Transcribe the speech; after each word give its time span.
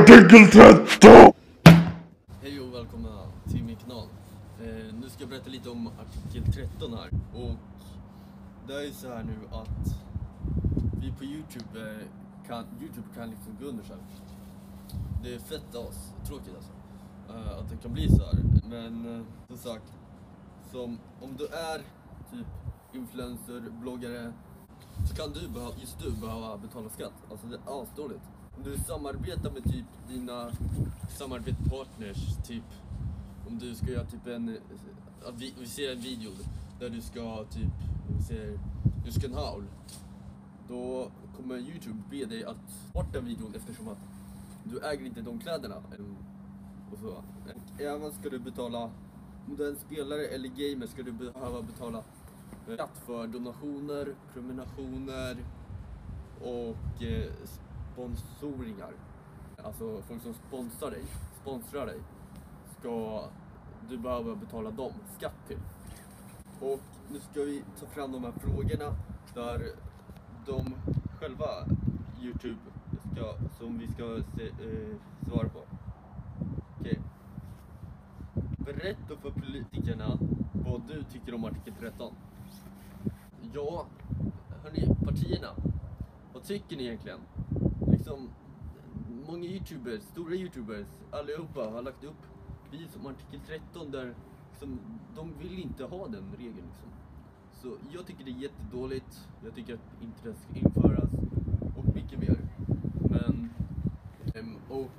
artikel 0.00 0.50
13! 0.50 1.32
Hej 2.42 2.60
och 2.60 2.74
välkomna 2.74 3.08
till 3.50 3.64
min 3.64 3.76
kanal. 3.76 4.06
Eh, 4.60 4.94
nu 5.00 5.08
ska 5.08 5.22
jag 5.22 5.28
berätta 5.28 5.50
lite 5.50 5.70
om 5.70 5.86
artikel 5.86 6.52
13 6.52 6.94
här. 6.94 7.10
Och 7.34 7.56
det 8.66 8.74
är 8.74 8.82
ju 8.82 8.92
så 8.92 9.08
här 9.08 9.22
nu 9.22 9.38
att 9.52 9.94
vi 11.00 11.12
på 11.12 11.24
Youtube 11.24 11.80
eh, 11.80 12.06
kan, 12.48 12.64
Youtube 12.80 13.06
kan 13.16 13.30
liksom 13.30 13.56
gå 13.60 13.66
under 13.66 13.84
så 13.84 13.92
här. 13.92 14.02
Det 15.22 15.34
är 15.34 15.38
fett 15.38 15.74
as, 15.74 16.14
tråkigt 16.28 16.54
alltså. 16.56 16.72
Eh, 17.28 17.58
att 17.58 17.70
det 17.70 17.76
kan 17.76 17.92
bli 17.92 18.08
så 18.08 18.24
här. 18.24 18.34
Men 18.68 19.16
eh, 19.18 19.24
som 19.48 19.56
sagt, 19.56 19.92
som, 20.72 20.98
om 21.20 21.36
du 21.36 21.46
är 21.46 21.78
typ 22.30 22.46
influencer, 22.92 23.62
bloggare 23.82 24.32
så 25.08 25.14
kan 25.16 25.32
du 25.32 25.48
behöva, 25.48 25.74
just 25.80 25.98
du 25.98 26.10
behöva 26.10 26.58
betala 26.58 26.88
skatt. 26.88 27.12
Alltså 27.30 27.46
det 27.46 27.56
är 27.56 27.82
asdåligt. 27.82 28.24
Om 28.60 28.70
du 28.70 28.78
samarbetar 28.78 29.50
med 29.50 29.64
typ 29.64 29.86
dina 30.08 30.50
samarbetspartners, 31.08 32.36
typ 32.46 32.64
om 33.46 33.58
du 33.58 33.74
ska 33.74 33.86
göra 33.86 34.04
typ 34.04 34.26
en, 34.26 34.56
att 35.26 35.34
vi, 35.34 35.54
vi 35.60 35.66
ser 35.66 35.92
en 35.92 36.00
video 36.00 36.30
där 36.80 36.90
du 36.90 37.00
ska 37.00 37.44
typ, 37.44 37.72
vi 38.18 38.24
ser, 38.24 38.58
du 39.04 39.12
ska 39.12 39.26
en 39.26 39.34
haul. 39.34 39.64
Då 40.68 41.10
kommer 41.36 41.58
Youtube 41.58 42.02
be 42.10 42.24
dig 42.24 42.44
att 42.44 42.92
bort 42.92 43.12
den 43.12 43.24
videon 43.24 43.54
eftersom 43.54 43.88
att 43.88 43.98
du 44.64 44.80
äger 44.80 45.06
inte 45.06 45.20
de 45.20 45.38
kläderna. 45.38 45.76
Och 46.92 46.98
så. 46.98 47.24
Även 47.78 48.12
ska 48.12 48.28
du 48.28 48.38
betala, 48.38 48.82
om 49.48 49.56
du 49.56 49.64
är 49.64 49.70
en 49.70 49.76
spelare 49.76 50.26
eller 50.26 50.48
gamer 50.48 50.86
ska 50.86 51.02
du 51.02 51.12
behöva 51.12 51.62
betala 51.62 52.02
skatt 52.74 53.02
för 53.06 53.26
donationer, 53.26 54.14
prenumerationer 54.32 55.36
och 56.40 57.02
eh, 57.02 57.32
sponsoringar. 58.00 58.92
Alltså 59.64 60.02
folk 60.02 60.22
som 60.22 60.34
sponsrar 60.34 60.90
dig, 60.90 61.04
sponsrar 61.42 61.86
dig, 61.86 61.98
ska 62.78 63.24
du 63.88 63.98
behöva 63.98 64.34
betala 64.34 64.70
dem 64.70 64.92
skatt 65.16 65.46
till. 65.48 65.58
Och 66.60 66.80
nu 67.12 67.20
ska 67.20 67.40
vi 67.40 67.62
ta 67.80 67.86
fram 67.86 68.12
de 68.12 68.24
här 68.24 68.32
frågorna 68.32 68.94
där 69.34 69.72
de 70.46 70.74
själva, 71.20 71.46
Youtube, 72.22 72.58
ska, 73.12 73.34
som 73.58 73.78
vi 73.78 73.88
ska 73.88 74.22
se, 74.36 74.46
eh, 74.46 74.96
svara 75.28 75.48
på. 75.48 75.60
Okej. 76.80 76.98
Berätta 78.58 79.16
för 79.22 79.30
politikerna 79.30 80.18
vad 80.52 80.82
du 80.88 81.02
tycker 81.02 81.34
om 81.34 81.44
artikel 81.44 81.74
13. 81.80 82.14
Ja, 83.54 83.86
hörni, 84.62 84.94
partierna. 85.04 85.48
Vad 86.32 86.42
tycker 86.42 86.76
ni 86.76 86.84
egentligen? 86.84 87.20
Liksom, 88.00 88.30
många 89.26 89.44
youtubers, 89.44 90.02
stora 90.02 90.34
youtubers, 90.34 90.86
allihopa 91.10 91.70
har 91.70 91.82
lagt 91.82 92.04
upp 92.04 92.22
videos 92.70 92.96
om 92.96 93.06
artikel 93.06 93.40
13 93.46 93.90
där 93.90 94.14
liksom, 94.50 94.80
de 95.16 95.32
vill 95.38 95.58
inte 95.58 95.84
ha 95.84 96.08
den 96.08 96.24
regeln 96.38 96.66
liksom. 96.66 96.88
Så 97.52 97.76
jag 97.92 98.06
tycker 98.06 98.24
det 98.24 98.30
är 98.30 98.42
jättedåligt. 98.42 99.28
Jag 99.44 99.54
tycker 99.54 99.74
att 99.74 99.80
den 100.22 100.34
ska 100.34 100.58
införas 100.58 101.10
och 101.76 101.94
mycket 101.94 102.18
mer. 102.18 102.38
Men, 103.10 103.50
ehm, 104.34 104.56
och 104.68 104.90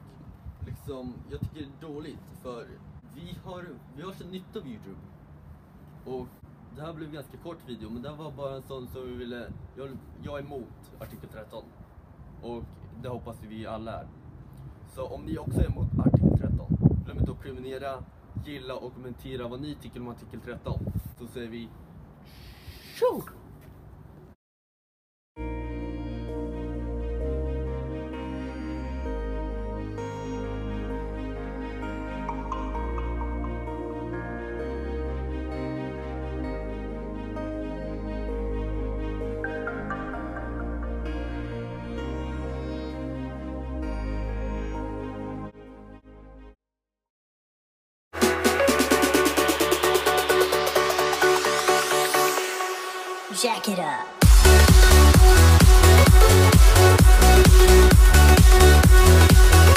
liksom, 0.65 1.13
jag 1.31 1.39
tycker 1.39 1.55
det 1.55 1.85
är 1.87 1.93
dåligt 1.93 2.29
för 2.41 2.67
vi 3.15 3.37
har, 3.43 3.65
vi 3.97 4.03
har 4.03 4.11
så 4.11 4.27
nytta 4.27 4.59
av 4.59 4.67
Youtube. 4.67 4.99
Och 6.05 6.27
det 6.75 6.81
här 6.81 6.93
blev 6.93 7.07
en 7.07 7.15
ganska 7.15 7.37
kort 7.37 7.69
video 7.69 7.89
men 7.89 8.01
det 8.01 8.09
här 8.09 8.15
var 8.15 8.31
bara 8.31 8.55
en 8.55 8.63
sån 8.63 8.87
som 8.87 9.07
vi 9.07 9.13
ville, 9.15 9.51
jag, 9.75 9.89
jag 10.23 10.39
är 10.39 10.43
emot 10.43 10.91
artikel 10.99 11.29
13. 11.29 11.63
Och 12.41 12.63
det 13.01 13.09
hoppas 13.09 13.37
vi 13.49 13.67
alla 13.67 13.99
är. 13.99 14.07
Så 14.95 15.05
om 15.05 15.25
ni 15.25 15.37
också 15.37 15.59
är 15.59 15.65
emot 15.65 15.87
artikel 15.99 16.37
13, 16.37 16.77
glöm 17.05 17.19
inte 17.19 17.31
att 17.31 17.39
prenumerera, 17.39 18.03
gilla 18.45 18.75
och 18.75 18.93
kommentera 18.93 19.47
vad 19.47 19.61
ni 19.61 19.75
tycker 19.75 19.99
om 19.99 20.07
artikel 20.07 20.39
13. 20.39 20.79
Så 21.19 21.27
säger 21.27 21.47
vi 21.47 21.69
tjo! 22.99 23.21
Jack 53.41 53.69
it 53.69 53.79
up. 53.79 54.10